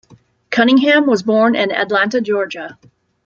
[0.49, 2.79] Cunningham was born in Atlanta, Georgia.